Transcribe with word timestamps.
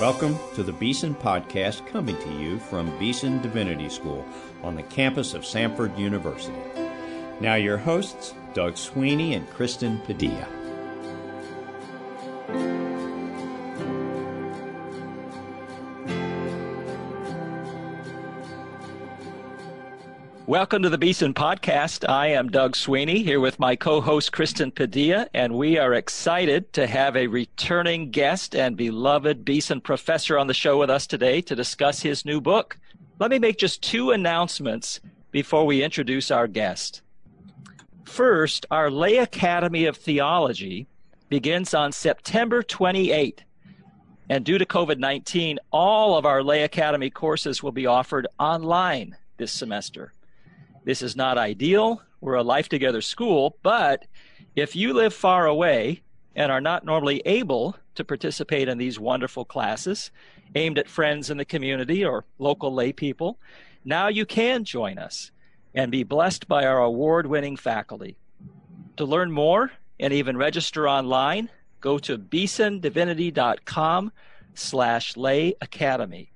Welcome 0.00 0.36
to 0.56 0.64
the 0.64 0.72
Beeson 0.72 1.14
Podcast 1.14 1.86
coming 1.86 2.18
to 2.18 2.32
you 2.32 2.58
from 2.58 2.98
Beeson 2.98 3.40
Divinity 3.42 3.88
School 3.88 4.26
on 4.64 4.74
the 4.74 4.82
campus 4.82 5.34
of 5.34 5.42
Samford 5.42 5.96
University. 5.96 6.58
Now, 7.40 7.54
your 7.54 7.78
hosts, 7.78 8.34
Doug 8.54 8.76
Sweeney 8.76 9.34
and 9.34 9.48
Kristen 9.50 10.00
Padilla. 10.00 10.48
Welcome 20.54 20.84
to 20.84 20.88
the 20.88 20.98
Beeson 20.98 21.34
Podcast. 21.34 22.08
I 22.08 22.28
am 22.28 22.48
Doug 22.48 22.76
Sweeney 22.76 23.24
here 23.24 23.40
with 23.40 23.58
my 23.58 23.74
co 23.74 24.00
host 24.00 24.30
Kristen 24.30 24.70
Padilla, 24.70 25.26
and 25.34 25.56
we 25.56 25.78
are 25.78 25.94
excited 25.94 26.72
to 26.74 26.86
have 26.86 27.16
a 27.16 27.26
returning 27.26 28.12
guest 28.12 28.54
and 28.54 28.76
beloved 28.76 29.44
Beeson 29.44 29.80
professor 29.80 30.38
on 30.38 30.46
the 30.46 30.54
show 30.54 30.78
with 30.78 30.90
us 30.90 31.08
today 31.08 31.40
to 31.40 31.56
discuss 31.56 32.02
his 32.02 32.24
new 32.24 32.40
book. 32.40 32.78
Let 33.18 33.32
me 33.32 33.40
make 33.40 33.58
just 33.58 33.82
two 33.82 34.12
announcements 34.12 35.00
before 35.32 35.66
we 35.66 35.82
introduce 35.82 36.30
our 36.30 36.46
guest. 36.46 37.02
First, 38.04 38.64
our 38.70 38.92
Lay 38.92 39.16
Academy 39.16 39.86
of 39.86 39.96
Theology 39.96 40.86
begins 41.30 41.74
on 41.74 41.90
September 41.90 42.62
28. 42.62 43.42
And 44.30 44.44
due 44.44 44.58
to 44.58 44.64
COVID 44.64 44.98
19, 44.98 45.58
all 45.72 46.16
of 46.16 46.24
our 46.24 46.44
Lay 46.44 46.62
Academy 46.62 47.10
courses 47.10 47.60
will 47.60 47.72
be 47.72 47.86
offered 47.86 48.28
online 48.38 49.16
this 49.36 49.50
semester. 49.50 50.13
This 50.84 51.00
is 51.00 51.16
not 51.16 51.38
ideal. 51.38 52.02
We're 52.20 52.34
a 52.34 52.42
life 52.42 52.68
together 52.68 53.00
school, 53.00 53.56
but 53.62 54.04
if 54.54 54.76
you 54.76 54.92
live 54.92 55.14
far 55.14 55.46
away 55.46 56.02
and 56.36 56.52
are 56.52 56.60
not 56.60 56.84
normally 56.84 57.22
able 57.24 57.76
to 57.94 58.04
participate 58.04 58.68
in 58.68 58.78
these 58.78 58.98
wonderful 58.98 59.44
classes 59.44 60.10
aimed 60.54 60.78
at 60.78 60.88
friends 60.88 61.30
in 61.30 61.38
the 61.38 61.44
community 61.44 62.04
or 62.04 62.24
local 62.38 62.72
lay 62.72 62.92
people, 62.92 63.38
now 63.84 64.08
you 64.08 64.26
can 64.26 64.64
join 64.64 64.98
us 64.98 65.30
and 65.74 65.90
be 65.90 66.02
blessed 66.02 66.46
by 66.48 66.64
our 66.64 66.78
award 66.78 67.26
winning 67.26 67.56
faculty. 67.56 68.16
To 68.96 69.04
learn 69.04 69.32
more 69.32 69.72
and 69.98 70.12
even 70.12 70.36
register 70.36 70.88
online, 70.88 71.50
go 71.80 71.98
to 71.98 72.18
beesondivinity.com 72.18 74.12
slash 74.54 75.16
lay 75.16 75.54
academy. 75.60 76.30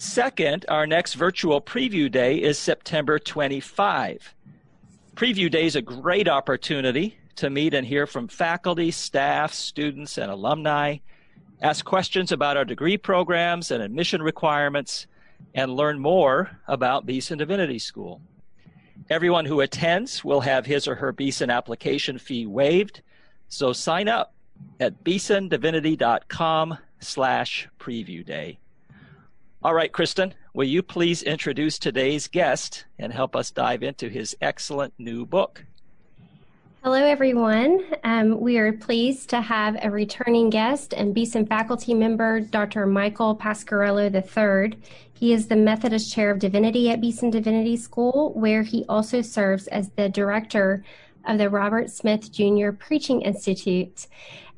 Second, 0.00 0.64
our 0.68 0.86
next 0.86 1.14
virtual 1.14 1.60
preview 1.60 2.08
day 2.08 2.36
is 2.36 2.56
September 2.56 3.18
25. 3.18 4.32
Preview 5.16 5.50
day 5.50 5.66
is 5.66 5.74
a 5.74 5.82
great 5.82 6.28
opportunity 6.28 7.18
to 7.34 7.50
meet 7.50 7.74
and 7.74 7.84
hear 7.84 8.06
from 8.06 8.28
faculty, 8.28 8.92
staff, 8.92 9.52
students, 9.52 10.16
and 10.16 10.30
alumni, 10.30 10.98
ask 11.60 11.84
questions 11.84 12.30
about 12.30 12.56
our 12.56 12.64
degree 12.64 12.96
programs 12.96 13.72
and 13.72 13.82
admission 13.82 14.22
requirements, 14.22 15.08
and 15.52 15.74
learn 15.74 15.98
more 15.98 16.60
about 16.68 17.04
Beeson 17.04 17.38
Divinity 17.38 17.80
School. 17.80 18.20
Everyone 19.10 19.46
who 19.46 19.62
attends 19.62 20.24
will 20.24 20.42
have 20.42 20.64
his 20.64 20.86
or 20.86 20.94
her 20.94 21.10
Beeson 21.10 21.50
application 21.50 22.18
fee 22.18 22.46
waived, 22.46 23.02
so 23.48 23.72
sign 23.72 24.06
up 24.06 24.32
at 24.78 25.02
beesondivinity.com 25.02 26.78
slash 27.00 27.68
preview 27.80 28.24
day. 28.24 28.60
All 29.60 29.74
right, 29.74 29.92
Kristen, 29.92 30.34
will 30.54 30.68
you 30.68 30.84
please 30.84 31.24
introduce 31.24 31.80
today's 31.80 32.28
guest 32.28 32.84
and 32.96 33.12
help 33.12 33.34
us 33.34 33.50
dive 33.50 33.82
into 33.82 34.08
his 34.08 34.36
excellent 34.40 34.94
new 34.98 35.26
book? 35.26 35.64
Hello, 36.84 37.04
everyone. 37.04 37.84
Um, 38.04 38.38
we 38.38 38.58
are 38.58 38.72
pleased 38.72 39.30
to 39.30 39.40
have 39.40 39.76
a 39.82 39.90
returning 39.90 40.48
guest 40.48 40.94
and 40.94 41.12
Beeson 41.12 41.44
faculty 41.44 41.92
member, 41.92 42.38
Dr. 42.38 42.86
Michael 42.86 43.34
Pasquarello 43.34 44.08
III. 44.14 44.78
He 45.14 45.32
is 45.32 45.48
the 45.48 45.56
Methodist 45.56 46.12
Chair 46.12 46.30
of 46.30 46.38
Divinity 46.38 46.88
at 46.90 47.00
Beeson 47.00 47.30
Divinity 47.30 47.76
School, 47.76 48.32
where 48.34 48.62
he 48.62 48.84
also 48.88 49.22
serves 49.22 49.66
as 49.66 49.88
the 49.96 50.08
director 50.08 50.84
of 51.24 51.38
the 51.38 51.50
Robert 51.50 51.90
Smith 51.90 52.30
Jr. 52.30 52.70
Preaching 52.70 53.22
Institute. 53.22 54.06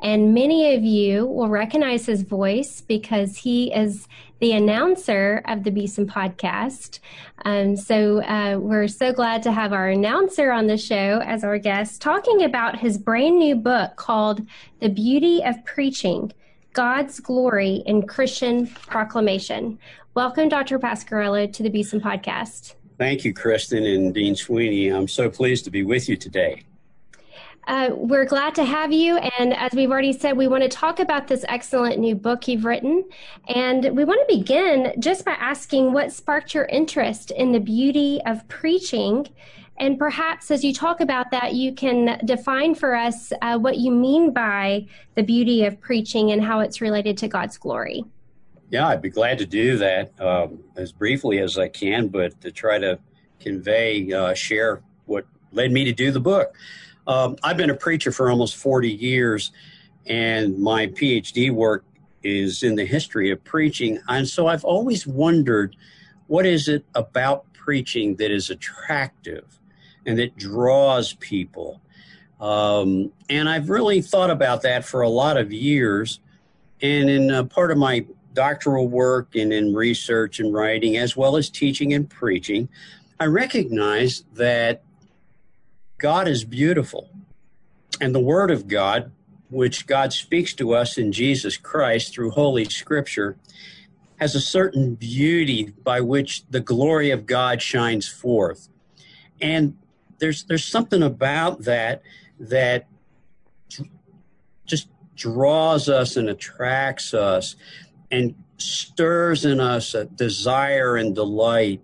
And 0.02 0.32
many 0.32 0.74
of 0.74 0.82
you 0.82 1.26
will 1.26 1.48
recognize 1.48 2.06
his 2.06 2.22
voice 2.22 2.80
because 2.80 3.36
he 3.36 3.72
is 3.72 4.08
the 4.40 4.52
announcer 4.52 5.42
of 5.46 5.64
the 5.64 5.70
Beeson 5.70 6.06
podcast. 6.06 7.00
Um, 7.44 7.76
so 7.76 8.22
uh, 8.22 8.58
we're 8.58 8.88
so 8.88 9.12
glad 9.12 9.42
to 9.42 9.52
have 9.52 9.74
our 9.74 9.88
announcer 9.88 10.50
on 10.50 10.66
the 10.66 10.78
show 10.78 11.20
as 11.24 11.44
our 11.44 11.58
guest, 11.58 12.00
talking 12.00 12.42
about 12.42 12.78
his 12.78 12.96
brand 12.96 13.38
new 13.38 13.54
book 13.54 13.96
called 13.96 14.40
The 14.80 14.88
Beauty 14.88 15.42
of 15.44 15.62
Preaching 15.66 16.32
God's 16.72 17.20
Glory 17.20 17.82
in 17.84 18.06
Christian 18.06 18.68
Proclamation. 18.68 19.78
Welcome, 20.14 20.48
Dr. 20.48 20.78
Pasquarello, 20.78 21.52
to 21.52 21.62
the 21.62 21.68
Beeson 21.68 22.00
podcast. 22.00 22.74
Thank 22.96 23.24
you, 23.24 23.34
Kristen 23.34 23.84
and 23.84 24.14
Dean 24.14 24.34
Sweeney. 24.34 24.88
I'm 24.88 25.08
so 25.08 25.28
pleased 25.28 25.64
to 25.64 25.70
be 25.70 25.82
with 25.82 26.08
you 26.08 26.16
today. 26.16 26.64
Uh, 27.66 27.90
we're 27.92 28.24
glad 28.24 28.54
to 28.54 28.64
have 28.64 28.92
you. 28.92 29.16
And 29.16 29.54
as 29.54 29.72
we've 29.72 29.90
already 29.90 30.12
said, 30.12 30.36
we 30.36 30.48
want 30.48 30.62
to 30.62 30.68
talk 30.68 30.98
about 30.98 31.28
this 31.28 31.44
excellent 31.48 31.98
new 31.98 32.14
book 32.14 32.48
you've 32.48 32.64
written. 32.64 33.04
And 33.48 33.96
we 33.96 34.04
want 34.04 34.26
to 34.28 34.36
begin 34.36 34.94
just 34.98 35.24
by 35.24 35.32
asking 35.32 35.92
what 35.92 36.12
sparked 36.12 36.54
your 36.54 36.64
interest 36.64 37.30
in 37.30 37.52
the 37.52 37.60
beauty 37.60 38.20
of 38.26 38.46
preaching. 38.48 39.28
And 39.78 39.98
perhaps 39.98 40.50
as 40.50 40.64
you 40.64 40.74
talk 40.74 41.00
about 41.00 41.30
that, 41.30 41.54
you 41.54 41.72
can 41.72 42.20
define 42.24 42.74
for 42.74 42.94
us 42.94 43.32
uh, 43.40 43.58
what 43.58 43.78
you 43.78 43.90
mean 43.90 44.32
by 44.32 44.86
the 45.14 45.22
beauty 45.22 45.64
of 45.64 45.80
preaching 45.80 46.32
and 46.32 46.42
how 46.42 46.60
it's 46.60 46.80
related 46.80 47.16
to 47.18 47.28
God's 47.28 47.56
glory. 47.56 48.04
Yeah, 48.70 48.88
I'd 48.88 49.02
be 49.02 49.10
glad 49.10 49.38
to 49.38 49.46
do 49.46 49.78
that 49.78 50.12
um, 50.20 50.60
as 50.76 50.92
briefly 50.92 51.38
as 51.38 51.58
I 51.58 51.68
can, 51.68 52.08
but 52.08 52.40
to 52.42 52.52
try 52.52 52.78
to 52.78 52.98
convey, 53.40 54.12
uh, 54.12 54.34
share 54.34 54.82
what 55.06 55.26
led 55.52 55.72
me 55.72 55.84
to 55.84 55.92
do 55.92 56.12
the 56.12 56.20
book. 56.20 56.54
Um, 57.06 57.36
I've 57.42 57.56
been 57.56 57.70
a 57.70 57.74
preacher 57.74 58.12
for 58.12 58.30
almost 58.30 58.56
40 58.56 58.90
years, 58.90 59.52
and 60.06 60.58
my 60.58 60.86
PhD 60.86 61.50
work 61.50 61.84
is 62.22 62.62
in 62.62 62.74
the 62.74 62.84
history 62.84 63.30
of 63.30 63.42
preaching. 63.44 63.98
And 64.08 64.28
so 64.28 64.46
I've 64.46 64.64
always 64.64 65.06
wondered 65.06 65.76
what 66.26 66.46
is 66.46 66.68
it 66.68 66.84
about 66.94 67.52
preaching 67.52 68.16
that 68.16 68.30
is 68.30 68.50
attractive 68.50 69.58
and 70.06 70.18
that 70.18 70.36
draws 70.36 71.14
people? 71.14 71.80
Um, 72.40 73.12
and 73.28 73.48
I've 73.48 73.68
really 73.68 74.00
thought 74.00 74.30
about 74.30 74.62
that 74.62 74.84
for 74.84 75.02
a 75.02 75.08
lot 75.08 75.36
of 75.36 75.52
years. 75.52 76.20
And 76.82 77.10
in 77.10 77.30
uh, 77.30 77.44
part 77.44 77.70
of 77.70 77.78
my 77.78 78.06
doctoral 78.32 78.88
work 78.88 79.34
and 79.34 79.52
in 79.52 79.74
research 79.74 80.40
and 80.40 80.52
writing, 80.54 80.96
as 80.96 81.16
well 81.16 81.36
as 81.36 81.50
teaching 81.50 81.92
and 81.92 82.08
preaching, 82.08 82.68
I 83.18 83.26
recognize 83.26 84.24
that 84.34 84.82
God 86.00 86.28
is 86.28 86.44
beautiful. 86.44 87.10
And 88.00 88.14
the 88.14 88.20
Word 88.20 88.50
of 88.50 88.68
God, 88.68 89.12
which 89.50 89.86
God 89.86 90.14
speaks 90.14 90.54
to 90.54 90.72
us 90.72 90.96
in 90.96 91.12
Jesus 91.12 91.58
Christ 91.58 92.14
through 92.14 92.30
Holy 92.30 92.64
Scripture, 92.64 93.36
has 94.18 94.34
a 94.34 94.40
certain 94.40 94.94
beauty 94.94 95.74
by 95.84 96.00
which 96.00 96.46
the 96.48 96.60
glory 96.60 97.10
of 97.10 97.26
God 97.26 97.60
shines 97.60 98.08
forth. 98.08 98.68
And 99.42 99.76
there's 100.18 100.44
there's 100.44 100.64
something 100.64 101.02
about 101.02 101.64
that 101.64 102.02
that 102.38 102.86
just 104.64 104.88
draws 105.14 105.90
us 105.90 106.16
and 106.16 106.30
attracts 106.30 107.12
us 107.12 107.56
and 108.10 108.34
stirs 108.56 109.44
in 109.44 109.60
us 109.60 109.94
a 109.94 110.06
desire 110.06 110.96
and 110.96 111.14
delight 111.14 111.82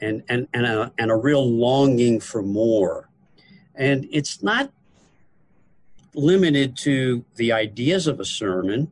and 0.00 0.22
and 0.28 0.46
and 0.54 0.64
a, 0.64 0.92
and 0.96 1.10
a 1.10 1.16
real 1.16 1.44
longing 1.44 2.20
for 2.20 2.42
more 2.42 3.07
and 3.78 4.08
it's 4.10 4.42
not 4.42 4.70
limited 6.14 6.76
to 6.76 7.24
the 7.36 7.52
ideas 7.52 8.08
of 8.08 8.18
a 8.18 8.24
sermon, 8.24 8.90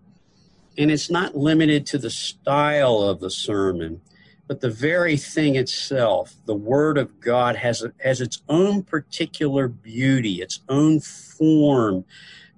and 0.79 0.91
it's 0.91 1.11
not 1.11 1.37
limited 1.37 1.85
to 1.87 1.99
the 1.99 2.11
style 2.11 2.99
of 3.03 3.19
the 3.19 3.31
sermon, 3.31 4.01
but 4.47 4.61
the 4.61 4.71
very 4.71 5.17
thing 5.17 5.57
itself, 5.57 6.35
the 6.47 6.55
Word 6.55 6.99
of 6.99 7.21
God, 7.21 7.57
has, 7.57 7.83
a, 7.83 7.93
has 7.99 8.21
its 8.21 8.43
own 8.49 8.85
particular 8.85 9.67
beauty, 9.67 10.41
its 10.41 10.61
own 10.69 11.01
form 11.01 12.05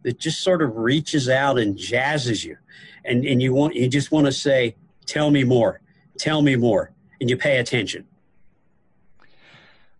that 0.02 0.18
just 0.18 0.40
sort 0.40 0.60
of 0.60 0.76
reaches 0.76 1.30
out 1.30 1.58
and 1.58 1.78
jazzes 1.78 2.44
you. 2.44 2.58
And, 3.06 3.24
and 3.24 3.40
you, 3.40 3.54
want, 3.54 3.74
you 3.74 3.88
just 3.88 4.12
want 4.12 4.26
to 4.26 4.32
say, 4.32 4.76
Tell 5.06 5.30
me 5.30 5.42
more, 5.42 5.80
tell 6.18 6.42
me 6.42 6.54
more, 6.54 6.90
and 7.18 7.30
you 7.30 7.38
pay 7.38 7.56
attention. 7.56 8.04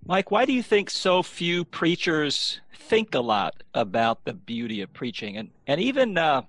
Mike, 0.09 0.31
why 0.31 0.47
do 0.47 0.55
you 0.55 0.63
think 0.63 0.89
so 0.89 1.23
few 1.23 1.67
preachers 1.67 2.63
think 2.73 3.15
a 3.15 3.21
lot 3.21 3.63
about 3.75 4.25
the 4.25 4.33
beauty 4.33 4.81
of 4.81 4.91
preaching? 4.95 5.37
And, 5.37 5.51
and 5.67 5.79
even 5.83 6.17
uh, 6.17 6.43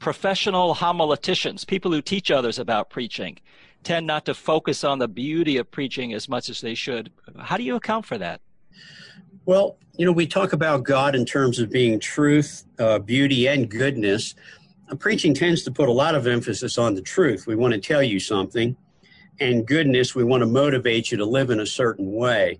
professional 0.00 0.74
homileticians, 0.74 1.64
people 1.64 1.92
who 1.92 2.02
teach 2.02 2.32
others 2.32 2.58
about 2.58 2.90
preaching, 2.90 3.38
tend 3.84 4.08
not 4.08 4.24
to 4.24 4.34
focus 4.34 4.82
on 4.82 4.98
the 4.98 5.06
beauty 5.06 5.56
of 5.56 5.70
preaching 5.70 6.14
as 6.14 6.28
much 6.28 6.50
as 6.50 6.60
they 6.60 6.74
should. 6.74 7.12
How 7.38 7.56
do 7.56 7.62
you 7.62 7.76
account 7.76 8.06
for 8.06 8.18
that? 8.18 8.40
Well, 9.44 9.76
you 9.96 10.04
know, 10.04 10.10
we 10.10 10.26
talk 10.26 10.52
about 10.52 10.82
God 10.82 11.14
in 11.14 11.24
terms 11.24 11.60
of 11.60 11.70
being 11.70 12.00
truth, 12.00 12.64
uh, 12.80 12.98
beauty, 12.98 13.46
and 13.46 13.70
goodness. 13.70 14.34
preaching 14.98 15.32
tends 15.32 15.62
to 15.62 15.70
put 15.70 15.88
a 15.88 15.92
lot 15.92 16.16
of 16.16 16.26
emphasis 16.26 16.76
on 16.76 16.96
the 16.96 17.02
truth. 17.02 17.46
We 17.46 17.54
want 17.54 17.72
to 17.72 17.78
tell 17.78 18.02
you 18.02 18.18
something, 18.18 18.76
and 19.38 19.64
goodness, 19.64 20.16
we 20.16 20.24
want 20.24 20.40
to 20.40 20.46
motivate 20.46 21.12
you 21.12 21.18
to 21.18 21.24
live 21.24 21.50
in 21.50 21.60
a 21.60 21.66
certain 21.66 22.12
way. 22.12 22.58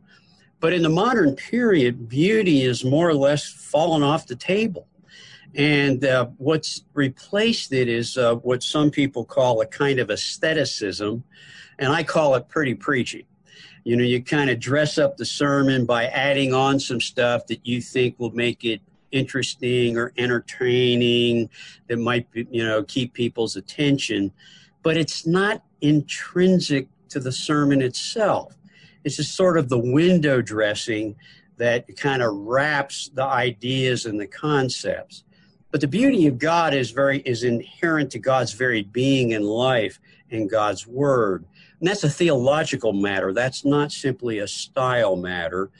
But 0.60 0.72
in 0.72 0.82
the 0.82 0.88
modern 0.88 1.36
period, 1.36 2.08
beauty 2.08 2.62
is 2.62 2.84
more 2.84 3.08
or 3.08 3.14
less 3.14 3.46
fallen 3.46 4.02
off 4.02 4.26
the 4.26 4.36
table. 4.36 4.86
And 5.54 6.04
uh, 6.04 6.28
what's 6.36 6.82
replaced 6.94 7.72
it 7.72 7.88
is 7.88 8.18
uh, 8.18 8.36
what 8.36 8.62
some 8.62 8.90
people 8.90 9.24
call 9.24 9.60
a 9.60 9.66
kind 9.66 9.98
of 9.98 10.10
aestheticism, 10.10 11.22
and 11.78 11.92
I 11.92 12.02
call 12.02 12.34
it 12.34 12.48
pretty 12.48 12.74
preachy. 12.74 13.26
You 13.84 13.96
know, 13.96 14.04
you 14.04 14.22
kind 14.22 14.50
of 14.50 14.58
dress 14.58 14.98
up 14.98 15.16
the 15.16 15.24
sermon 15.24 15.86
by 15.86 16.06
adding 16.06 16.52
on 16.52 16.80
some 16.80 17.00
stuff 17.00 17.46
that 17.46 17.66
you 17.66 17.80
think 17.80 18.18
will 18.18 18.32
make 18.32 18.64
it 18.64 18.80
interesting 19.12 19.96
or 19.96 20.12
entertaining, 20.18 21.48
that 21.86 21.98
might, 21.98 22.30
be, 22.32 22.46
you 22.50 22.64
know, 22.64 22.82
keep 22.82 23.14
people's 23.14 23.56
attention. 23.56 24.32
But 24.82 24.96
it's 24.96 25.26
not 25.26 25.62
intrinsic 25.80 26.88
to 27.10 27.20
the 27.20 27.32
sermon 27.32 27.80
itself. 27.80 28.56
It's 29.06 29.18
just 29.18 29.36
sort 29.36 29.56
of 29.56 29.68
the 29.68 29.78
window 29.78 30.42
dressing 30.42 31.14
that 31.58 31.96
kind 31.96 32.22
of 32.22 32.34
wraps 32.34 33.08
the 33.14 33.22
ideas 33.22 34.04
and 34.04 34.20
the 34.20 34.26
concepts. 34.26 35.22
But 35.70 35.80
the 35.80 35.86
beauty 35.86 36.26
of 36.26 36.38
God 36.38 36.74
is 36.74 36.90
very 36.90 37.20
is 37.20 37.44
inherent 37.44 38.10
to 38.10 38.18
God's 38.18 38.52
very 38.52 38.82
being 38.82 39.32
and 39.32 39.44
life 39.44 40.00
and 40.32 40.50
God's 40.50 40.88
word. 40.88 41.44
And 41.78 41.88
that's 41.88 42.02
a 42.02 42.10
theological 42.10 42.92
matter. 42.92 43.32
That's 43.32 43.64
not 43.64 43.92
simply 43.92 44.40
a 44.40 44.48
style 44.48 45.14
matter. 45.14 45.70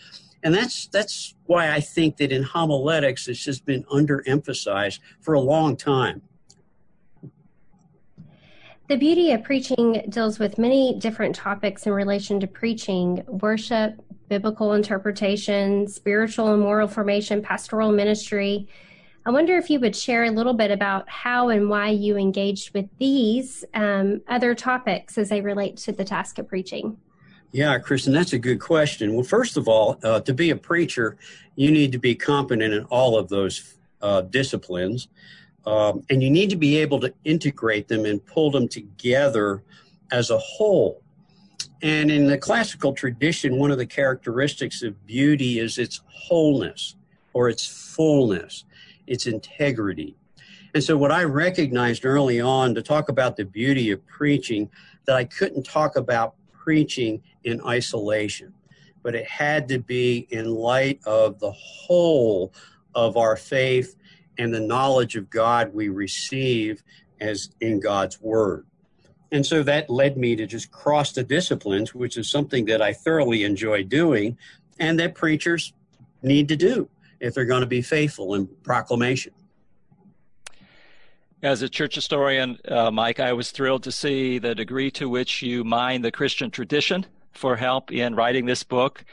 And 0.44 0.55
that's 0.55 0.87
that's 0.87 1.34
why 1.46 1.73
I 1.73 1.81
think 1.81 2.19
that 2.19 2.31
in 2.31 2.44
homiletics 2.44 3.26
it's 3.26 3.44
just 3.44 3.64
been 3.64 3.82
underemphasized 3.84 5.00
for 5.20 5.34
a 5.34 5.40
long 5.40 5.76
time. 5.76 6.23
The 8.88 8.96
beauty 8.96 9.32
of 9.32 9.42
preaching 9.42 10.04
deals 10.08 10.38
with 10.38 10.58
many 10.58 10.98
different 10.98 11.34
topics 11.34 11.86
in 11.86 11.92
relation 11.92 12.38
to 12.40 12.46
preaching 12.46 13.24
worship, 13.26 14.00
biblical 14.28 14.74
interpretation, 14.74 15.88
spiritual 15.88 16.52
and 16.52 16.62
moral 16.62 16.86
formation, 16.86 17.42
pastoral 17.42 17.90
ministry, 17.90 18.68
I 19.26 19.30
wonder 19.30 19.56
if 19.56 19.70
you 19.70 19.80
would 19.80 19.96
share 19.96 20.22
a 20.22 20.30
little 20.30 20.54
bit 20.54 20.70
about 20.70 21.08
how 21.08 21.48
and 21.48 21.68
why 21.68 21.88
you 21.88 22.16
engaged 22.16 22.72
with 22.74 22.88
these 23.00 23.64
um, 23.74 24.20
other 24.28 24.54
topics 24.54 25.18
as 25.18 25.30
they 25.30 25.40
relate 25.40 25.78
to 25.78 25.90
the 25.90 26.04
task 26.04 26.38
of 26.38 26.46
preaching. 26.46 26.96
Yeah, 27.50 27.76
Kristen, 27.80 28.12
that's 28.12 28.34
a 28.34 28.38
good 28.38 28.60
question. 28.60 29.14
Well, 29.14 29.24
first 29.24 29.56
of 29.56 29.66
all, 29.66 29.98
uh, 30.04 30.20
to 30.20 30.32
be 30.32 30.50
a 30.50 30.56
preacher, 30.56 31.16
you 31.56 31.72
need 31.72 31.90
to 31.90 31.98
be 31.98 32.14
competent 32.14 32.72
in 32.72 32.84
all 32.84 33.18
of 33.18 33.28
those 33.28 33.74
uh, 34.00 34.20
disciplines. 34.20 35.08
Um, 35.66 36.04
and 36.10 36.22
you 36.22 36.30
need 36.30 36.50
to 36.50 36.56
be 36.56 36.76
able 36.76 37.00
to 37.00 37.12
integrate 37.24 37.88
them 37.88 38.04
and 38.04 38.24
pull 38.24 38.50
them 38.50 38.68
together 38.68 39.62
as 40.12 40.30
a 40.30 40.38
whole. 40.38 41.02
And 41.82 42.10
in 42.10 42.26
the 42.26 42.38
classical 42.38 42.92
tradition, 42.92 43.58
one 43.58 43.70
of 43.70 43.78
the 43.78 43.86
characteristics 43.86 44.82
of 44.82 45.06
beauty 45.06 45.58
is 45.58 45.78
its 45.78 46.00
wholeness 46.06 46.94
or 47.32 47.48
its 47.48 47.66
fullness 47.66 48.64
its 49.06 49.26
integrity. 49.26 50.16
And 50.74 50.82
so, 50.82 50.96
what 50.96 51.12
I 51.12 51.24
recognized 51.24 52.04
early 52.04 52.40
on 52.40 52.74
to 52.74 52.82
talk 52.82 53.08
about 53.08 53.36
the 53.36 53.44
beauty 53.44 53.90
of 53.90 54.06
preaching, 54.06 54.68
that 55.06 55.16
I 55.16 55.24
couldn't 55.24 55.64
talk 55.64 55.96
about 55.96 56.34
preaching 56.52 57.22
in 57.44 57.60
isolation, 57.64 58.52
but 59.02 59.14
it 59.14 59.26
had 59.26 59.68
to 59.68 59.78
be 59.78 60.26
in 60.30 60.50
light 60.50 61.00
of 61.06 61.38
the 61.38 61.52
whole 61.52 62.52
of 62.94 63.16
our 63.16 63.36
faith 63.36 63.96
and 64.38 64.52
the 64.52 64.60
knowledge 64.60 65.16
of 65.16 65.30
God 65.30 65.74
we 65.74 65.88
receive 65.88 66.82
as 67.20 67.50
in 67.60 67.80
God's 67.80 68.20
Word. 68.20 68.66
And 69.32 69.44
so 69.44 69.62
that 69.64 69.90
led 69.90 70.16
me 70.16 70.36
to 70.36 70.46
just 70.46 70.70
cross 70.70 71.12
the 71.12 71.24
disciplines, 71.24 71.94
which 71.94 72.16
is 72.16 72.30
something 72.30 72.64
that 72.66 72.80
I 72.80 72.92
thoroughly 72.92 73.44
enjoy 73.44 73.82
doing 73.82 74.38
and 74.78 74.98
that 75.00 75.14
preachers 75.14 75.72
need 76.22 76.48
to 76.48 76.56
do 76.56 76.88
if 77.20 77.34
they're 77.34 77.44
going 77.44 77.62
to 77.62 77.66
be 77.66 77.82
faithful 77.82 78.34
in 78.34 78.46
proclamation. 78.62 79.32
As 81.42 81.62
a 81.62 81.68
church 81.68 81.94
historian, 81.94 82.58
uh, 82.66 82.90
Mike, 82.90 83.20
I 83.20 83.32
was 83.32 83.50
thrilled 83.50 83.82
to 83.84 83.92
see 83.92 84.38
the 84.38 84.54
degree 84.54 84.90
to 84.92 85.08
which 85.08 85.42
you 85.42 85.64
mine 85.64 86.02
the 86.02 86.10
Christian 86.10 86.50
tradition 86.50 87.06
for 87.32 87.56
help 87.56 87.92
in 87.92 88.14
writing 88.14 88.46
this 88.46 88.62
book. 88.62 89.04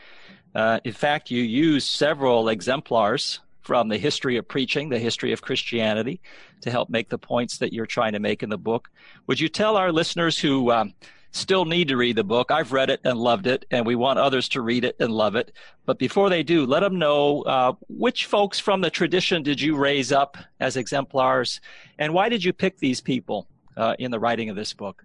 Uh, 0.55 0.79
in 0.83 0.93
fact, 0.93 1.31
you 1.31 1.41
use 1.41 1.85
several 1.85 2.49
exemplars 2.49 3.39
from 3.63 3.89
the 3.89 3.97
history 3.97 4.37
of 4.37 4.47
preaching, 4.47 4.89
the 4.89 4.99
history 4.99 5.31
of 5.31 5.41
Christianity, 5.41 6.21
to 6.61 6.71
help 6.71 6.89
make 6.89 7.09
the 7.09 7.17
points 7.17 7.57
that 7.57 7.73
you're 7.73 7.85
trying 7.85 8.13
to 8.13 8.19
make 8.19 8.43
in 8.43 8.49
the 8.49 8.57
book. 8.57 8.89
Would 9.27 9.39
you 9.39 9.49
tell 9.49 9.77
our 9.77 9.91
listeners 9.91 10.37
who 10.37 10.71
um, 10.71 10.93
still 11.33 11.65
need 11.65 11.87
to 11.87 11.97
read 11.97 12.15
the 12.15 12.23
book. 12.23 12.51
I've 12.51 12.71
read 12.71 12.89
it 12.89 13.01
and 13.03 13.17
loved 13.17 13.47
it, 13.47 13.65
and 13.71 13.85
we 13.85 13.95
want 13.95 14.19
others 14.19 14.47
to 14.49 14.61
read 14.61 14.85
it 14.85 14.95
and 14.99 15.11
love 15.11 15.35
it. 15.35 15.51
But 15.85 15.97
before 15.97 16.29
they 16.29 16.43
do, 16.43 16.65
let 16.65 16.81
them 16.81 16.99
know 16.99 17.41
uh, 17.41 17.73
which 17.89 18.27
folks 18.27 18.59
from 18.59 18.81
the 18.81 18.89
tradition 18.89 19.43
did 19.43 19.59
you 19.59 19.75
raise 19.75 20.11
up 20.11 20.37
as 20.59 20.77
exemplars, 20.77 21.59
and 21.97 22.13
why 22.13 22.29
did 22.29 22.43
you 22.43 22.53
pick 22.53 22.77
these 22.77 23.01
people 23.01 23.47
uh, 23.75 23.95
in 23.99 24.11
the 24.11 24.19
writing 24.19 24.49
of 24.49 24.55
this 24.55 24.73
book? 24.73 25.03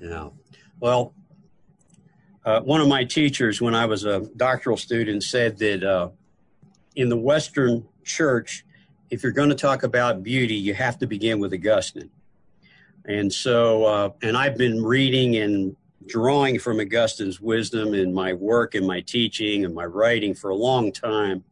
Yeah, 0.00 0.30
well, 0.80 1.14
uh, 2.44 2.60
one 2.60 2.80
of 2.80 2.88
my 2.88 3.04
teachers, 3.04 3.60
when 3.60 3.74
I 3.74 3.86
was 3.86 4.04
a 4.04 4.20
doctoral 4.36 4.76
student, 4.76 5.22
said 5.22 5.58
that 5.58 5.84
uh, 5.84 6.08
in 6.96 7.08
the 7.08 7.16
Western 7.16 7.86
Church, 8.04 8.64
if 9.10 9.22
you're 9.22 9.32
going 9.32 9.48
to 9.48 9.54
talk 9.54 9.82
about 9.82 10.22
beauty, 10.22 10.54
you 10.54 10.74
have 10.74 10.98
to 10.98 11.06
begin 11.06 11.38
with 11.40 11.52
Augustine. 11.52 12.10
And 13.06 13.32
so, 13.32 13.84
uh, 13.84 14.10
and 14.22 14.36
I've 14.36 14.56
been 14.56 14.82
reading 14.82 15.36
and 15.36 15.76
drawing 16.06 16.58
from 16.58 16.80
Augustine's 16.80 17.40
wisdom 17.40 17.94
in 17.94 18.12
my 18.12 18.32
work 18.32 18.74
and 18.74 18.86
my 18.86 19.00
teaching 19.00 19.64
and 19.64 19.74
my 19.74 19.84
writing 19.84 20.34
for 20.34 20.50
a 20.50 20.54
long 20.54 20.92
time. 20.92 21.44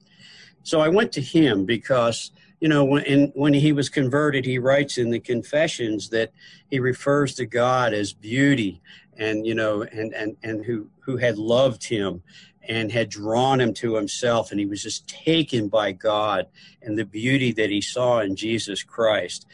So 0.63 0.81
I 0.81 0.89
went 0.89 1.13
to 1.13 1.21
him 1.21 1.65
because, 1.65 2.33
you 2.61 2.69
know, 2.69 2.85
when, 2.85 3.33
when 3.35 3.55
he 3.55 3.73
was 3.73 3.89
converted, 3.89 4.45
he 4.45 4.59
writes 4.59 4.99
in 4.99 5.11
the 5.11 5.21
Confessions 5.21 6.09
that 6.11 6.33
he 6.71 6.79
refers 6.81 7.35
to 7.37 7.47
God 7.47 7.95
as 7.95 8.13
beauty 8.13 8.81
and, 9.17 9.47
you 9.47 9.55
know, 9.55 9.83
and, 9.83 10.13
and, 10.15 10.37
and 10.43 10.65
who, 10.65 10.89
who 11.01 11.17
had 11.17 11.39
loved 11.39 11.85
him 11.85 12.23
and 12.67 12.93
had 12.93 13.09
drawn 13.09 13.61
him 13.61 13.73
to 13.75 13.95
himself. 13.95 14.51
And 14.51 14.61
he 14.61 14.67
was 14.67 14.83
just 14.83 15.09
taken 15.09 15.69
by 15.69 15.93
God 15.93 16.47
and 16.83 16.99
the 16.99 17.05
beauty 17.05 17.53
that 17.53 17.71
he 17.71 17.81
saw 17.81 18.21
in 18.21 18.37
Jesus 18.37 18.83
Christ. 18.83 19.47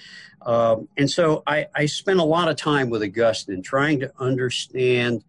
Um, 0.42 0.88
and 0.96 1.10
so 1.10 1.42
I, 1.46 1.66
I 1.74 1.86
spent 1.86 2.20
a 2.20 2.24
lot 2.24 2.48
of 2.48 2.56
time 2.56 2.90
with 2.90 3.02
Augustine 3.02 3.62
trying 3.62 4.00
to 4.00 4.12
understand 4.18 5.24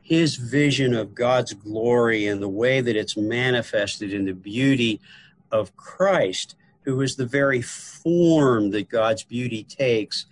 his 0.00 0.36
vision 0.36 0.94
of 0.94 1.14
God's 1.14 1.54
glory 1.54 2.26
and 2.26 2.42
the 2.42 2.48
way 2.48 2.80
that 2.80 2.94
it's 2.94 3.16
manifested 3.16 4.12
in 4.12 4.26
the 4.26 4.34
beauty 4.34 5.00
of 5.50 5.74
Christ, 5.76 6.56
who 6.82 7.00
is 7.00 7.16
the 7.16 7.26
very 7.26 7.62
form 7.62 8.70
that 8.72 8.90
God's 8.90 9.22
beauty 9.22 9.64
takes 9.64 10.26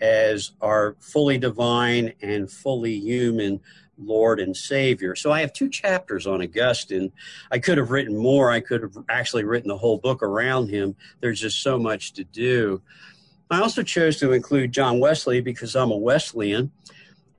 as 0.00 0.52
our 0.60 0.96
fully 0.98 1.36
divine 1.38 2.14
and 2.22 2.50
fully 2.50 2.98
human 2.98 3.60
Lord 3.98 4.40
and 4.40 4.56
Savior. 4.56 5.14
So 5.14 5.32
I 5.32 5.40
have 5.40 5.52
two 5.52 5.68
chapters 5.68 6.26
on 6.26 6.42
Augustine. 6.42 7.12
I 7.50 7.58
could 7.58 7.78
have 7.78 7.90
written 7.90 8.16
more. 8.16 8.50
I 8.50 8.60
could 8.60 8.82
have 8.82 8.96
actually 9.08 9.44
written 9.44 9.68
the 9.68 9.78
whole 9.78 9.98
book 9.98 10.22
around 10.22 10.68
him. 10.68 10.96
There's 11.20 11.40
just 11.40 11.62
so 11.62 11.78
much 11.78 12.12
to 12.14 12.24
do. 12.24 12.82
I 13.50 13.60
also 13.60 13.82
chose 13.82 14.18
to 14.18 14.32
include 14.32 14.72
John 14.72 15.00
Wesley 15.00 15.40
because 15.40 15.74
I'm 15.74 15.90
a 15.90 15.96
Wesleyan. 15.96 16.70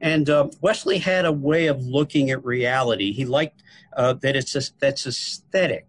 And 0.01 0.29
uh, 0.29 0.49
Wesley 0.61 0.97
had 0.97 1.25
a 1.25 1.31
way 1.31 1.67
of 1.67 1.81
looking 1.85 2.31
at 2.31 2.43
reality. 2.43 3.11
He 3.11 3.25
liked 3.25 3.63
uh, 3.95 4.13
that 4.13 4.35
it's 4.35 4.55
a, 4.55 4.61
that's 4.79 5.05
aesthetic. 5.05 5.85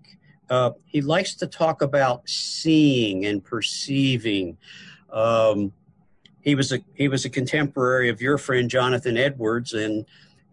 Uh, 0.48 0.72
he 0.84 1.00
likes 1.00 1.34
to 1.36 1.46
talk 1.46 1.80
about 1.80 2.28
seeing 2.28 3.24
and 3.24 3.42
perceiving. 3.42 4.58
Um, 5.12 5.72
he 6.40 6.54
was 6.54 6.72
a 6.72 6.80
he 6.94 7.06
was 7.06 7.24
a 7.24 7.30
contemporary 7.30 8.08
of 8.08 8.20
your 8.20 8.36
friend 8.36 8.68
Jonathan 8.68 9.16
Edwards, 9.16 9.74
and 9.74 10.06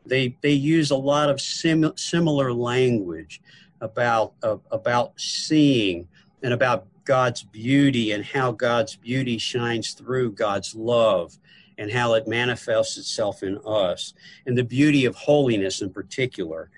they 0.08 0.38
they 0.42 0.52
use 0.52 0.92
a 0.92 0.96
lot 0.96 1.30
of 1.30 1.42
sim, 1.42 1.92
similar 1.96 2.54
language 2.54 3.42
about 3.82 4.34
uh, 4.44 4.58
about 4.72 5.20
seeing 5.20 6.08
and 6.44 6.54
about 6.54 6.88
God's 7.06 7.44
beauty 7.44 8.12
and 8.12 8.24
how 8.24 8.52
God's 8.52 8.96
beauty 8.96 9.38
shines 9.38 9.94
through 9.94 10.34
God's 10.34 10.76
love 10.76 11.38
and 11.78 11.92
how 11.92 12.16
it 12.16 12.28
manifests 12.28 12.98
itself 12.98 13.44
in 13.44 13.60
us 13.66 14.14
and 14.46 14.58
the 14.58 14.64
beauty 14.64 15.06
of 15.06 15.16
holiness 15.16 15.82
in 15.82 15.92
particular. 15.92 16.70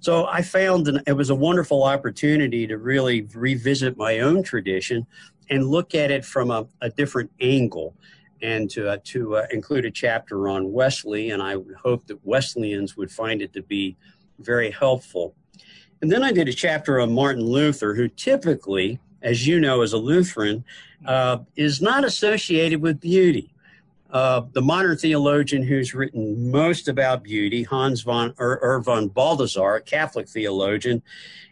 So 0.00 0.26
I 0.26 0.42
found 0.42 0.86
that 0.86 1.02
it 1.06 1.12
was 1.12 1.30
a 1.30 1.34
wonderful 1.34 1.84
opportunity 1.84 2.66
to 2.66 2.76
really 2.76 3.22
revisit 3.34 3.96
my 3.96 4.18
own 4.18 4.42
tradition 4.42 5.06
and 5.48 5.68
look 5.68 5.94
at 5.94 6.10
it 6.10 6.24
from 6.24 6.50
a, 6.50 6.66
a 6.80 6.90
different 6.90 7.30
angle 7.40 7.94
and 8.42 8.70
to, 8.70 8.90
uh, 8.90 8.98
to 9.04 9.36
uh, 9.36 9.46
include 9.50 9.84
a 9.84 9.90
chapter 9.90 10.48
on 10.48 10.72
Wesley. 10.72 11.30
And 11.30 11.42
I 11.42 11.56
hope 11.80 12.06
that 12.06 12.24
Wesleyans 12.24 12.96
would 12.96 13.10
find 13.10 13.42
it 13.42 13.52
to 13.54 13.62
be 13.62 13.96
very 14.38 14.70
helpful. 14.70 15.34
And 16.00 16.10
then 16.12 16.22
I 16.22 16.32
did 16.32 16.48
a 16.48 16.52
chapter 16.52 17.00
on 17.00 17.12
Martin 17.12 17.42
Luther, 17.42 17.94
who 17.94 18.08
typically 18.08 19.00
as 19.22 19.46
you 19.46 19.60
know, 19.60 19.82
as 19.82 19.92
a 19.92 19.98
Lutheran, 19.98 20.64
uh, 21.06 21.38
is 21.56 21.80
not 21.80 22.04
associated 22.04 22.80
with 22.80 23.00
beauty. 23.00 23.52
Uh, 24.10 24.42
the 24.52 24.62
modern 24.62 24.96
theologian 24.96 25.62
who's 25.62 25.94
written 25.94 26.50
most 26.50 26.88
about 26.88 27.22
beauty, 27.22 27.62
Hans 27.62 28.00
von 28.00 28.34
er, 28.40 28.58
er 28.62 28.80
von 28.80 29.08
Balthasar, 29.08 29.76
a 29.76 29.82
Catholic 29.82 30.28
theologian, 30.28 31.02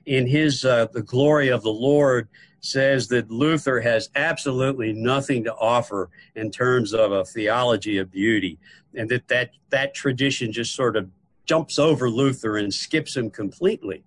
in 0.06 0.26
his 0.26 0.64
uh, 0.64 0.86
The 0.92 1.02
Glory 1.02 1.48
of 1.48 1.62
the 1.62 1.72
Lord, 1.72 2.28
says 2.66 3.08
that 3.08 3.30
Luther 3.30 3.80
has 3.80 4.10
absolutely 4.14 4.92
nothing 4.92 5.44
to 5.44 5.54
offer 5.54 6.10
in 6.34 6.50
terms 6.50 6.92
of 6.92 7.12
a 7.12 7.24
theology 7.24 7.98
of 7.98 8.10
beauty, 8.10 8.58
and 8.94 9.08
that 9.10 9.28
that, 9.28 9.50
that 9.70 9.94
tradition 9.94 10.52
just 10.52 10.74
sort 10.74 10.96
of 10.96 11.08
jumps 11.46 11.78
over 11.78 12.10
Luther 12.10 12.56
and 12.56 12.72
skips 12.72 13.16
him 13.16 13.30
completely. 13.30 14.04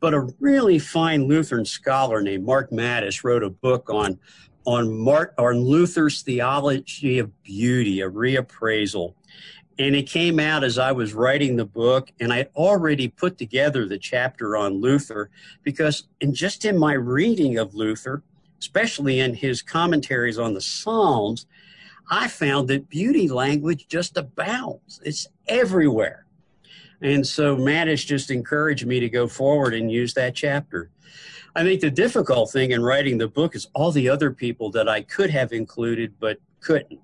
But 0.00 0.14
a 0.14 0.28
really 0.40 0.78
fine 0.78 1.26
Lutheran 1.26 1.64
scholar 1.64 2.20
named 2.20 2.44
Mark 2.44 2.70
Mattes 2.70 3.24
wrote 3.24 3.42
a 3.42 3.50
book 3.50 3.88
on 3.90 4.18
on 4.66 4.92
Mark 4.92 5.32
on 5.38 5.60
Luther's 5.60 6.22
theology 6.22 7.18
of 7.20 7.42
beauty, 7.44 8.00
a 8.00 8.10
reappraisal. 8.10 9.14
And 9.78 9.94
it 9.94 10.08
came 10.08 10.40
out 10.40 10.64
as 10.64 10.78
I 10.78 10.92
was 10.92 11.12
writing 11.12 11.56
the 11.56 11.66
book, 11.66 12.10
and 12.18 12.32
I 12.32 12.48
already 12.56 13.08
put 13.08 13.36
together 13.36 13.86
the 13.86 13.98
chapter 13.98 14.56
on 14.56 14.80
Luther 14.80 15.30
because, 15.62 16.04
in 16.20 16.32
just 16.32 16.64
in 16.64 16.78
my 16.78 16.94
reading 16.94 17.58
of 17.58 17.74
Luther, 17.74 18.22
especially 18.58 19.20
in 19.20 19.34
his 19.34 19.60
commentaries 19.60 20.38
on 20.38 20.54
the 20.54 20.62
Psalms, 20.62 21.46
I 22.10 22.28
found 22.28 22.68
that 22.68 22.88
beauty 22.88 23.28
language 23.28 23.86
just 23.88 24.16
abounds. 24.16 25.00
It's 25.04 25.26
everywhere. 25.46 26.24
And 27.02 27.26
so 27.26 27.56
Mattes 27.56 28.06
just 28.06 28.30
encouraged 28.30 28.86
me 28.86 29.00
to 29.00 29.10
go 29.10 29.28
forward 29.28 29.74
and 29.74 29.92
use 29.92 30.14
that 30.14 30.34
chapter. 30.34 30.90
I 31.54 31.62
think 31.62 31.80
the 31.82 31.90
difficult 31.90 32.50
thing 32.50 32.70
in 32.70 32.82
writing 32.82 33.18
the 33.18 33.28
book 33.28 33.54
is 33.54 33.68
all 33.74 33.90
the 33.90 34.08
other 34.08 34.30
people 34.30 34.70
that 34.70 34.88
I 34.88 35.02
could 35.02 35.30
have 35.30 35.52
included 35.52 36.14
but 36.18 36.38
couldn't. 36.60 37.00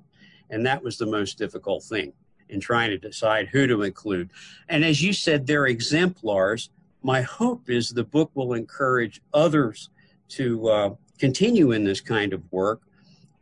And 0.49 0.65
that 0.65 0.83
was 0.83 0.97
the 0.97 1.07
most 1.07 1.37
difficult 1.37 1.83
thing 1.83 2.13
in 2.53 2.61
trying 2.61 2.91
to 2.91 2.99
decide 2.99 3.49
who 3.49 3.67
to 3.67 3.83
include. 3.83 4.31
And 4.69 4.85
as 4.85 5.03
you 5.03 5.13
said, 5.13 5.47
they're 5.47 5.67
exemplars. 5.67 6.71
My 7.03 7.23
hope 7.23 7.69
is 7.69 7.91
the 7.91 8.05
book 8.05 8.31
will 8.35 8.53
encourage 8.53 9.21
others 9.35 9.91
to 10.31 10.69
uh, 10.69 10.91
continue 11.19 11.73
in 11.73 11.85
this 11.85 12.01
kind 12.01 12.33
of 12.33 12.43
work 12.53 12.81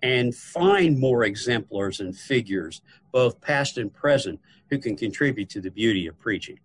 and 0.03 0.35
find 0.35 0.99
more 0.99 1.25
exemplars 1.25 2.01
and 2.01 2.17
figures, 2.17 2.81
both 3.13 3.41
past 3.41 3.77
and 3.77 3.93
present, 3.93 4.41
who 4.71 4.79
can 4.79 4.97
contribute 4.97 5.51
to 5.51 5.61
the 5.61 5.71
beauty 5.71 6.07
of 6.07 6.19
preaching. 6.19 6.59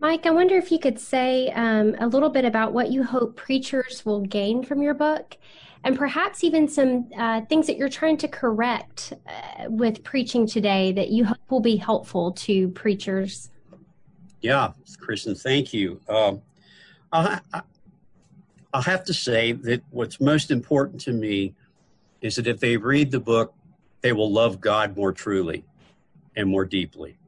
Mike, 0.00 0.26
I 0.26 0.30
wonder 0.30 0.56
if 0.56 0.70
you 0.70 0.78
could 0.78 1.00
say 1.00 1.50
um, 1.50 1.96
a 1.98 2.06
little 2.06 2.30
bit 2.30 2.44
about 2.44 2.72
what 2.72 2.92
you 2.92 3.02
hope 3.02 3.34
preachers 3.34 4.06
will 4.06 4.20
gain 4.20 4.62
from 4.62 4.80
your 4.80 4.94
book, 4.94 5.36
and 5.82 5.98
perhaps 5.98 6.44
even 6.44 6.68
some 6.68 7.08
uh, 7.18 7.40
things 7.42 7.66
that 7.66 7.76
you're 7.76 7.88
trying 7.88 8.16
to 8.18 8.28
correct 8.28 9.14
uh, 9.26 9.64
with 9.68 10.04
preaching 10.04 10.46
today 10.46 10.92
that 10.92 11.10
you 11.10 11.24
hope 11.24 11.38
will 11.50 11.60
be 11.60 11.76
helpful 11.76 12.30
to 12.32 12.68
preachers. 12.68 13.50
Yeah, 14.40 14.70
Kristen, 15.00 15.34
thank 15.34 15.72
you. 15.72 16.00
Um, 16.08 16.42
I'll, 17.10 17.40
I'll 18.72 18.82
have 18.82 19.02
to 19.04 19.14
say 19.14 19.50
that 19.50 19.82
what's 19.90 20.20
most 20.20 20.52
important 20.52 21.00
to 21.02 21.12
me 21.12 21.54
is 22.20 22.36
that 22.36 22.46
if 22.46 22.60
they 22.60 22.76
read 22.76 23.10
the 23.10 23.18
book, 23.18 23.52
they 24.00 24.12
will 24.12 24.30
love 24.30 24.60
God 24.60 24.96
more 24.96 25.12
truly 25.12 25.64
and 26.36 26.48
more 26.48 26.64
deeply, 26.64 27.18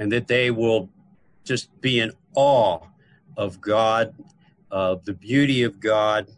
and 0.00 0.10
that 0.10 0.26
they 0.26 0.50
will 0.50 0.88
just 1.44 1.80
be 1.80 2.00
in 2.00 2.12
awe 2.34 2.80
of 3.36 3.60
God, 3.60 4.14
of 4.70 5.04
the 5.04 5.12
beauty 5.12 5.62
of 5.62 5.80
God, 5.80 6.28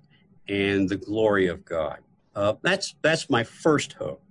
and 0.48 0.88
the 0.88 0.96
glory 0.96 1.46
of 1.46 1.64
God. 1.64 1.98
Uh, 2.34 2.54
that's 2.62 2.94
that's 3.02 3.30
my 3.30 3.42
first 3.42 3.94
hope 3.94 4.22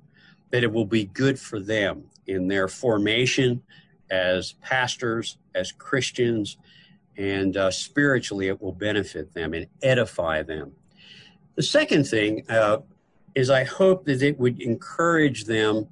that 0.51 0.63
it 0.63 0.71
will 0.71 0.85
be 0.85 1.05
good 1.05 1.39
for 1.39 1.59
them 1.59 2.03
in 2.27 2.47
their 2.47 2.67
formation 2.67 3.61
as 4.09 4.53
pastors, 4.61 5.37
as 5.55 5.71
Christians, 5.71 6.57
and 7.17 7.57
uh, 7.57 7.71
spiritually 7.71 8.47
it 8.47 8.61
will 8.61 8.71
benefit 8.71 9.33
them 9.33 9.53
and 9.53 9.67
edify 9.81 10.43
them. 10.43 10.73
The 11.55 11.63
second 11.63 12.05
thing 12.05 12.45
uh, 12.49 12.79
is 13.33 13.49
I 13.49 13.63
hope 13.63 14.05
that 14.05 14.21
it 14.21 14.39
would 14.39 14.61
encourage 14.61 15.45
them 15.45 15.87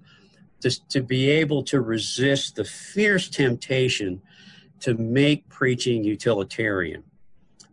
to, 0.62 0.88
to 0.90 1.02
be 1.02 1.30
able 1.30 1.64
to 1.64 1.82
resist 1.82 2.56
the 2.56 2.64
fierce 2.64 3.30
temptation 3.30 4.22
to 4.84 4.94
make 4.96 5.48
preaching 5.48 6.04
utilitarian 6.04 7.04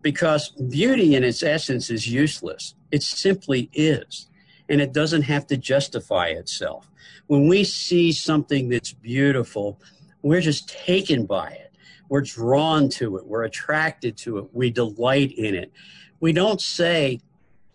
because 0.01 0.51
beauty 0.51 1.17
in 1.17 1.25
its 1.25 1.43
essence 1.43 1.91
is 1.91 2.07
useless. 2.09 2.75
It 2.93 3.03
simply 3.03 3.69
is. 3.73 4.29
And 4.69 4.81
it 4.81 4.93
doesn't 4.93 5.23
have 5.23 5.49
to 5.49 5.57
justify 5.57 6.29
itself. 6.29 6.89
When 7.27 7.49
we 7.49 7.65
see 7.65 8.13
something 8.13 8.69
that's 8.69 8.93
beautiful, 8.93 9.81
we're 10.23 10.41
just 10.41 10.69
taken 10.69 11.27
by 11.27 11.51
it. 11.51 11.73
We're 12.09 12.21
drawn 12.21 12.89
to 12.91 13.17
it. 13.17 13.27
We're 13.27 13.43
attracted 13.43 14.17
to 14.19 14.39
it. 14.39 14.45
We 14.53 14.71
delight 14.71 15.33
in 15.33 15.57
it. 15.57 15.73
We 16.21 16.33
don't 16.33 16.61
say, 16.61 17.21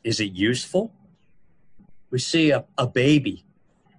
is 0.06 0.22
it 0.22 0.32
useful? 0.32 0.94
We 2.10 2.20
see 2.20 2.52
a, 2.52 2.64
a 2.78 2.88
baby 2.88 3.44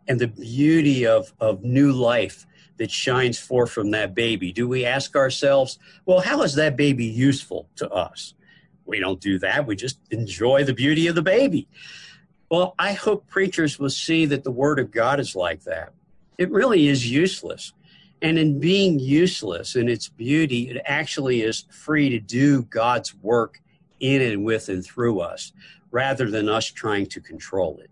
and 0.09 0.19
the 0.19 0.29
beauty 0.29 1.07
of, 1.07 1.33
of 1.41 1.63
new 1.63 1.93
life 1.93 2.47
that 2.79 2.91
shines 2.91 3.39
forth 3.39 3.71
from 3.71 3.91
that 3.93 4.15
baby? 4.15 4.53
Do 4.53 4.69
we 4.69 4.85
ask 4.85 5.17
ourselves, 5.17 5.79
well, 6.05 6.21
how 6.21 6.43
is 6.43 6.55
that 6.55 6.77
baby 6.77 7.05
useful 7.05 7.69
to 7.77 7.89
us? 7.91 8.35
We 8.85 9.01
don't 9.01 9.21
do 9.21 9.39
that. 9.41 9.67
We 9.67 9.77
just 9.77 9.99
enjoy 10.11 10.65
the 10.65 10.75
beauty 10.75 11.07
of 11.09 11.15
the 11.15 11.23
baby. 11.23 11.69
Well, 12.51 12.75
I 12.79 12.93
hope 12.93 13.27
preachers 13.27 13.79
will 13.79 13.91
see 13.91 14.27
that 14.27 14.45
the 14.45 14.53
Word 14.53 14.79
of 14.79 14.91
God 14.91 15.19
is 15.19 15.35
like 15.35 15.65
that. 15.65 15.93
It 16.39 16.51
really 16.51 16.87
is 16.89 17.11
useless. 17.11 17.73
And 18.23 18.39
in 18.39 18.61
being 18.61 18.99
useless 18.99 19.77
in 19.77 19.89
its 19.89 20.09
beauty, 20.09 20.71
it 20.71 20.83
actually 20.87 21.43
is 21.43 21.65
free 21.71 22.09
to 22.11 22.21
do 22.21 22.63
God's 22.63 23.15
work 23.17 23.61
in 24.01 24.23
and 24.23 24.45
with 24.45 24.69
and 24.69 24.85
through 24.85 25.21
us 25.21 25.53
rather 25.91 26.31
than 26.31 26.49
us 26.49 26.67
trying 26.67 27.07
to 27.07 27.21
control 27.21 27.79
it. 27.83 27.91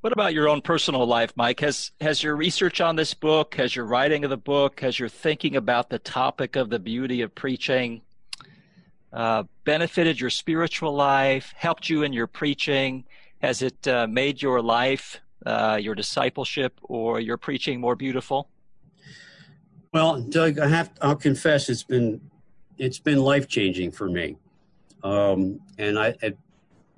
What 0.00 0.12
about 0.12 0.32
your 0.32 0.48
own 0.48 0.62
personal 0.62 1.04
life, 1.06 1.32
Mike? 1.34 1.60
Has 1.60 1.90
has 2.00 2.22
your 2.22 2.36
research 2.36 2.80
on 2.80 2.96
this 2.96 3.14
book, 3.14 3.56
has 3.56 3.74
your 3.74 3.84
writing 3.84 4.24
of 4.24 4.30
the 4.30 4.36
book, 4.36 4.80
has 4.80 4.98
your 4.98 5.08
thinking 5.08 5.56
about 5.56 5.90
the 5.90 5.98
topic 5.98 6.54
of 6.54 6.70
the 6.70 6.78
beauty 6.78 7.22
of 7.22 7.34
preaching 7.34 8.02
uh, 9.12 9.44
benefited 9.64 10.20
your 10.20 10.30
spiritual 10.30 10.92
life, 10.94 11.52
helped 11.56 11.88
you 11.88 12.02
in 12.02 12.12
your 12.12 12.26
preaching? 12.26 13.04
Has 13.40 13.62
it 13.62 13.86
uh, 13.88 14.06
made 14.06 14.42
your 14.42 14.60
life, 14.60 15.20
uh, 15.46 15.78
your 15.80 15.94
discipleship, 15.94 16.78
or 16.82 17.20
your 17.20 17.36
preaching 17.36 17.80
more 17.80 17.96
beautiful? 17.96 18.48
Well, 19.92 20.20
Doug, 20.20 20.58
I 20.58 20.68
have 20.68 20.90
I'll 21.00 21.16
confess 21.16 21.68
it's 21.68 21.82
been 21.82 22.20
it's 22.76 22.98
been 22.98 23.18
life 23.18 23.48
changing 23.48 23.92
for 23.92 24.08
me, 24.08 24.36
um, 25.02 25.60
and 25.78 25.98
I, 25.98 26.14
I 26.22 26.34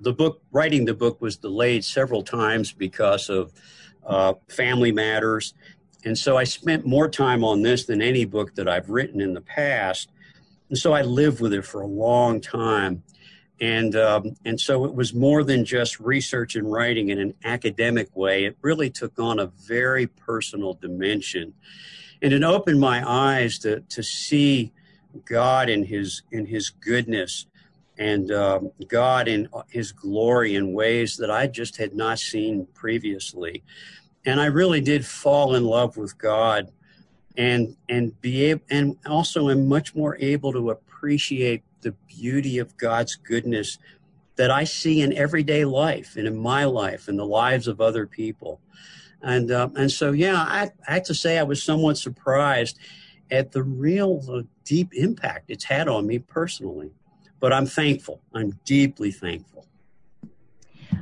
the 0.01 0.13
book 0.13 0.41
writing 0.51 0.85
the 0.85 0.93
book 0.93 1.21
was 1.21 1.37
delayed 1.37 1.85
several 1.85 2.23
times 2.23 2.71
because 2.71 3.29
of 3.29 3.53
uh, 4.05 4.33
family 4.49 4.91
matters. 4.91 5.53
And 6.03 6.17
so 6.17 6.37
i 6.37 6.43
spent 6.43 6.85
more 6.85 7.07
time 7.07 7.43
on 7.43 7.61
this 7.61 7.85
than 7.85 8.01
any 8.01 8.25
book 8.25 8.55
that 8.55 8.67
i've 8.67 8.89
written 8.89 9.21
in 9.21 9.33
the 9.33 9.41
past. 9.41 10.09
And 10.69 10.77
so 10.77 10.93
i 10.93 11.01
lived 11.01 11.39
with 11.39 11.53
it 11.53 11.65
for 11.65 11.81
a 11.81 11.87
long 11.87 12.41
time. 12.41 13.03
And 13.59 13.95
um, 13.95 14.35
and 14.43 14.59
so 14.59 14.85
it 14.85 14.95
was 14.95 15.13
more 15.13 15.43
than 15.43 15.63
just 15.63 15.99
research 15.99 16.55
and 16.55 16.71
writing 16.71 17.09
in 17.09 17.19
an 17.19 17.35
academic 17.43 18.15
way. 18.15 18.45
It 18.45 18.57
really 18.61 18.89
took 18.89 19.19
on 19.19 19.39
a 19.39 19.45
very 19.45 20.07
personal 20.07 20.73
dimension. 20.73 21.53
And 22.23 22.33
it 22.33 22.43
opened 22.43 22.79
my 22.79 23.07
eyes 23.07 23.59
to 23.59 23.81
to 23.81 24.01
see 24.01 24.71
god 25.25 25.69
in 25.69 25.83
his 25.83 26.23
in 26.31 26.45
his 26.45 26.69
goodness 26.69 27.45
and 28.01 28.31
um, 28.31 28.71
God 28.87 29.27
in 29.27 29.47
His 29.69 29.91
glory 29.91 30.55
in 30.55 30.73
ways 30.73 31.17
that 31.17 31.29
I 31.29 31.45
just 31.45 31.77
had 31.77 31.93
not 31.93 32.17
seen 32.17 32.65
previously. 32.73 33.63
And 34.25 34.41
I 34.41 34.47
really 34.47 34.81
did 34.81 35.05
fall 35.05 35.53
in 35.53 35.63
love 35.65 35.97
with 35.97 36.17
God, 36.17 36.71
and 37.37 37.77
and 37.89 38.19
be 38.19 38.45
able, 38.45 38.63
and 38.71 38.97
also 39.05 39.49
am 39.49 39.67
much 39.67 39.93
more 39.93 40.17
able 40.19 40.51
to 40.51 40.71
appreciate 40.71 41.63
the 41.81 41.91
beauty 42.07 42.57
of 42.57 42.75
God's 42.75 43.15
goodness 43.15 43.77
that 44.35 44.49
I 44.49 44.63
see 44.63 45.01
in 45.01 45.13
everyday 45.13 45.63
life 45.63 46.15
and 46.15 46.25
in 46.25 46.35
my 46.35 46.65
life 46.65 47.07
and 47.07 47.19
the 47.19 47.25
lives 47.25 47.67
of 47.67 47.81
other 47.81 48.07
people. 48.07 48.61
And 49.21 49.51
uh, 49.51 49.69
and 49.75 49.91
so 49.91 50.11
yeah, 50.11 50.37
I, 50.37 50.71
I 50.87 50.93
have 50.95 51.03
to 51.03 51.13
say 51.13 51.37
I 51.37 51.43
was 51.43 51.61
somewhat 51.61 51.99
surprised 51.99 52.79
at 53.29 53.51
the 53.51 53.61
real 53.61 54.23
uh, 54.27 54.41
deep 54.65 54.91
impact 54.95 55.51
it's 55.51 55.65
had 55.65 55.87
on 55.87 56.07
me 56.07 56.17
personally 56.17 56.91
but 57.41 57.51
I'm 57.51 57.65
thankful. 57.65 58.21
I'm 58.33 58.57
deeply 58.63 59.11
thankful. 59.11 59.65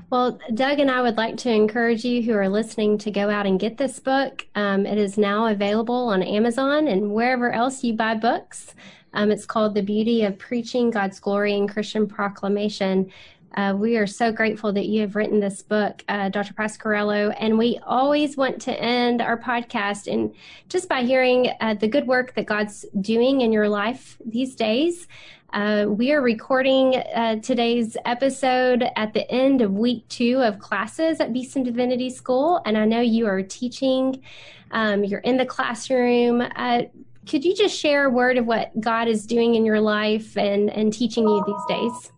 Well, 0.09 0.39
Doug 0.55 0.79
and 0.79 0.89
I 0.89 1.03
would 1.03 1.17
like 1.17 1.37
to 1.37 1.51
encourage 1.51 2.03
you 2.03 2.23
who 2.23 2.33
are 2.33 2.49
listening 2.49 2.97
to 2.99 3.11
go 3.11 3.29
out 3.29 3.45
and 3.45 3.59
get 3.59 3.77
this 3.77 3.99
book. 3.99 4.47
Um, 4.55 4.87
it 4.87 4.97
is 4.97 5.19
now 5.19 5.45
available 5.45 6.07
on 6.07 6.23
Amazon 6.23 6.87
and 6.87 7.11
wherever 7.11 7.51
else 7.51 7.83
you 7.83 7.93
buy 7.93 8.15
books. 8.15 8.73
Um, 9.13 9.29
it's 9.29 9.45
called 9.45 9.75
The 9.75 9.83
Beauty 9.83 10.23
of 10.23 10.39
Preaching 10.39 10.89
God's 10.89 11.19
Glory 11.19 11.53
in 11.53 11.67
Christian 11.67 12.07
Proclamation. 12.07 13.11
Uh, 13.55 13.73
we 13.75 13.97
are 13.97 14.07
so 14.07 14.31
grateful 14.31 14.71
that 14.73 14.85
you 14.85 15.01
have 15.01 15.15
written 15.15 15.39
this 15.39 15.61
book, 15.61 16.03
uh, 16.07 16.29
Dr. 16.29 16.53
Pasquarello, 16.53 17.35
and 17.39 17.57
we 17.57 17.79
always 17.85 18.37
want 18.37 18.61
to 18.61 18.79
end 18.79 19.21
our 19.21 19.37
podcast 19.37 20.11
and 20.11 20.33
just 20.69 20.87
by 20.87 21.01
hearing 21.01 21.51
uh, 21.59 21.73
the 21.73 21.87
good 21.87 22.07
work 22.07 22.33
that 22.35 22.45
God's 22.45 22.85
doing 23.01 23.41
in 23.41 23.51
your 23.51 23.67
life 23.67 24.17
these 24.23 24.55
days. 24.55 25.07
Uh, 25.51 25.85
we 25.89 26.11
are 26.11 26.21
recording 26.21 26.95
uh, 26.95 27.35
today's 27.37 27.97
episode 28.05 28.85
at 28.95 29.13
the 29.13 29.29
end 29.31 29.61
of 29.61 29.71
week 29.71 30.07
two 30.07 30.39
of 30.43 30.59
classes 30.59 31.19
at 31.19 31.33
Beeson 31.33 31.63
Divinity 31.63 32.11
School, 32.11 32.61
and 32.65 32.77
I 32.77 32.85
know 32.85 33.01
you 33.01 33.25
are 33.25 33.41
teaching. 33.41 34.21
Um, 34.69 35.03
you're 35.03 35.21
in 35.21 35.37
the 35.37 35.47
classroom. 35.47 36.43
Uh, 36.55 36.83
could 37.27 37.43
you 37.43 37.55
just 37.55 37.75
share 37.75 38.05
a 38.05 38.09
word 38.11 38.37
of 38.37 38.45
what 38.45 38.79
God 38.79 39.07
is 39.07 39.25
doing 39.25 39.55
in 39.55 39.65
your 39.65 39.81
life 39.81 40.37
and, 40.37 40.69
and 40.69 40.93
teaching 40.93 41.27
you 41.27 41.43
these 41.47 41.77
days? 41.77 42.11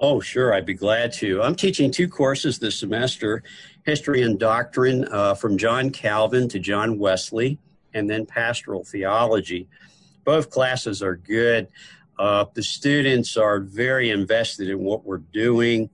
Oh, 0.00 0.20
sure. 0.20 0.54
I'd 0.54 0.64
be 0.64 0.74
glad 0.74 1.12
to. 1.14 1.42
I'm 1.42 1.54
teaching 1.54 1.90
two 1.90 2.08
courses 2.08 2.58
this 2.58 2.78
semester 2.78 3.42
History 3.84 4.22
and 4.22 4.38
Doctrine 4.38 5.06
uh, 5.10 5.34
from 5.34 5.58
John 5.58 5.90
Calvin 5.90 6.48
to 6.48 6.58
John 6.58 6.98
Wesley, 6.98 7.58
and 7.92 8.08
then 8.08 8.24
Pastoral 8.24 8.84
Theology. 8.84 9.68
Both 10.24 10.50
classes 10.50 11.02
are 11.02 11.16
good. 11.16 11.68
Uh, 12.18 12.44
the 12.54 12.62
students 12.62 13.36
are 13.36 13.60
very 13.60 14.10
invested 14.10 14.68
in 14.68 14.80
what 14.80 15.04
we're 15.04 15.18
doing. 15.18 15.88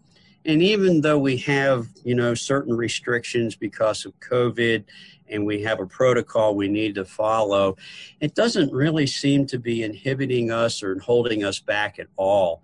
And 0.47 0.63
even 0.63 1.01
though 1.01 1.19
we 1.19 1.39
have, 1.39 1.89
you 2.05 2.15
know, 2.15 2.35
certain 2.35 2.77
restrictions 2.77 3.57
because 3.57 4.05
of 4.05 4.19
COVID 4.21 4.85
and 5.29 5.47
we 5.47 5.63
have 5.63 5.81
a 5.81 5.87
protocol 5.87 6.55
we 6.55 6.69
need 6.69 6.95
to 6.97 7.05
follow, 7.05 7.77
it 8.21 8.35
doesn't 8.35 8.73
really 8.73 9.07
seem 9.07 9.47
to 9.47 9.59
be 9.59 9.83
inhibiting 9.83 10.51
us 10.51 10.83
or 10.83 10.99
holding 10.99 11.45
us 11.45 11.61
back 11.61 11.99
at 11.99 12.09
all. 12.17 12.63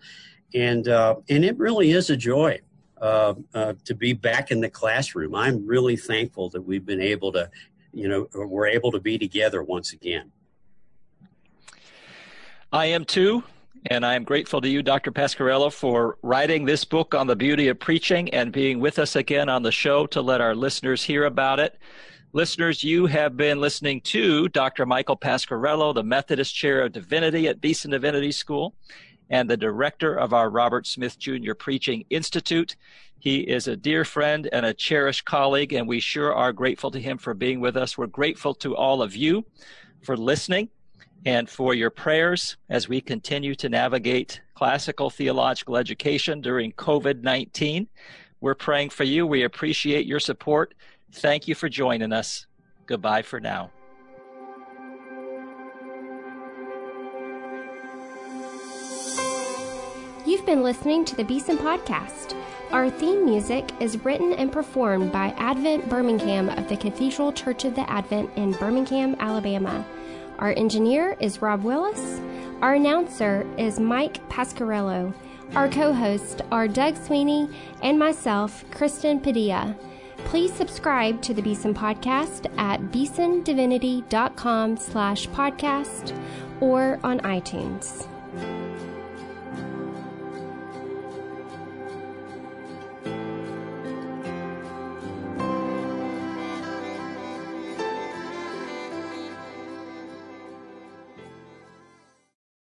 And, 0.55 0.89
uh, 0.89 1.17
and 1.29 1.45
it 1.45 1.57
really 1.59 1.93
is 1.93 2.11
a 2.11 2.17
joy 2.17 2.61
uh, 3.01 3.35
uh, 3.55 3.75
to 3.85 3.95
be 3.95 4.13
back 4.13 4.51
in 4.51 4.61
the 4.61 4.69
classroom. 4.69 5.35
I'm 5.35 5.67
really 5.67 5.97
thankful 5.97 6.51
that 6.51 6.61
we've 6.61 6.85
been 6.85 7.01
able 7.01 7.33
to, 7.33 7.51
you 7.95 8.09
know, 8.09 8.29
we're 8.35 8.67
able 8.67 8.93
to 8.93 9.01
be 9.01 9.17
together 9.17 9.63
once 9.63 9.93
again. 9.95 10.31
I 12.73 12.87
am 12.87 13.05
too. 13.05 13.43
And 13.87 14.07
I 14.07 14.15
am 14.15 14.23
grateful 14.23 14.61
to 14.61 14.69
you, 14.69 14.81
Dr. 14.81 15.11
Pasquarello, 15.11 15.73
for 15.73 16.19
writing 16.23 16.65
this 16.65 16.85
book 16.85 17.15
on 17.17 17.27
the 17.27 17.35
beauty 17.35 17.67
of 17.67 17.81
preaching 17.81 18.33
and 18.33 18.53
being 18.53 18.79
with 18.79 19.01
us 19.01 19.17
again 19.17 19.49
on 19.49 19.65
the 19.65 19.73
show 19.73 20.07
to 20.09 20.21
let 20.21 20.41
our 20.41 20.55
listeners 20.55 21.03
hear 21.03 21.25
about 21.25 21.59
it. 21.59 21.79
Listeners, 22.33 22.85
you 22.85 23.07
have 23.07 23.37
been 23.37 23.61
listening 23.61 24.01
to 24.03 24.49
Dr. 24.51 24.87
Michael 24.87 25.17
Pasquarello, 25.17 25.93
the 25.93 26.05
Methodist 26.05 26.55
Chair 26.55 26.83
of 26.83 26.93
Divinity 26.93 27.49
at 27.49 27.61
Beeson 27.61 27.91
Divinity 27.91 28.31
School 28.31 28.75
and 29.31 29.51
the 29.51 29.57
director 29.57 30.15
of 30.15 30.33
our 30.33 30.49
Robert 30.49 30.87
Smith 30.87 31.19
Jr. 31.19 31.55
Preaching 31.55 32.05
Institute. 32.11 32.77
He 33.19 33.41
is 33.41 33.67
a 33.67 33.77
dear 33.77 34.05
friend 34.05 34.49
and 34.53 34.65
a 34.65 34.75
cherished 34.75 35.25
colleague, 35.25 35.73
and 35.73 35.89
we 35.89 35.99
sure 35.99 36.33
are 36.33 36.53
grateful 36.53 36.93
to 36.93 37.01
him 37.01 37.19
for 37.19 37.35
being 37.35 37.61
with 37.61 37.77
us. 37.77 37.99
We're 37.99 38.07
grateful 38.07 38.55
to 38.57 38.77
all 38.77 39.03
of 39.03 39.17
you 39.17 39.45
for 40.03 40.17
listening 40.17 40.69
and 41.27 41.49
for 41.49 41.75
your 41.75 41.91
prayers 41.91 42.57
as 42.69 42.89
we 42.89 43.01
continue 43.01 43.55
to 43.57 43.69
navigate 43.69 44.41
classical 44.55 45.11
theological 45.11 45.77
education 45.77 46.41
during 46.41 46.73
COVID 46.73 47.23
19. 47.23 47.89
We're 48.41 48.55
praying 48.55 48.91
for 48.91 49.05
you. 49.05 49.27
We 49.27 49.43
appreciate 49.43 50.07
your 50.07 50.21
support. 50.21 50.75
Thank 51.13 51.47
you 51.47 51.55
for 51.55 51.69
joining 51.69 52.13
us. 52.13 52.47
Goodbye 52.87 53.23
for 53.23 53.41
now. 53.41 53.71
You've 60.27 60.47
been 60.47 60.63
listening 60.63 61.05
to 61.07 61.17
the 61.17 61.25
Beeson 61.25 61.59
Podcast. 61.59 62.37
Our 62.71 62.89
theme 62.89 63.25
music 63.25 63.69
is 63.81 64.03
written 64.05 64.33
and 64.35 64.53
performed 64.53 65.11
by 65.11 65.35
Advent 65.37 65.89
Birmingham 65.89 66.49
of 66.51 66.69
the 66.69 66.77
Cathedral 66.77 67.33
Church 67.33 67.65
of 67.65 67.75
the 67.75 67.89
Advent 67.91 68.31
in 68.37 68.53
Birmingham, 68.53 69.17
Alabama. 69.19 69.85
Our 70.41 70.55
engineer 70.57 71.17
is 71.21 71.43
Rob 71.43 71.63
Willis. 71.65 72.19
Our 72.63 72.75
announcer 72.75 73.47
is 73.59 73.79
Mike 73.79 74.27
Pasquarello. 74.31 75.15
Our 75.55 75.69
co-hosts 75.69 76.41
are 76.51 76.67
Doug 76.67 76.97
Sweeney 76.97 77.49
and 77.83 77.99
myself, 77.99 78.65
Kristen 78.71 79.21
Padilla. 79.21 79.77
Please 80.25 80.53
subscribe 80.53 81.21
to 81.23 81.35
the 81.35 81.43
Beeson 81.43 81.75
Podcast 81.75 82.51
at 82.59 82.81
beesondivinity.com 82.81 84.77
slash 84.79 85.29
podcast 85.29 86.19
or 86.61 86.99
on 87.05 87.21
iTunes. 87.21 88.07